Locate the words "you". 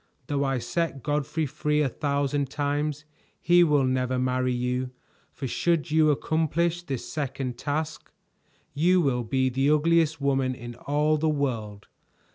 4.51-4.89, 5.91-6.09, 8.73-8.99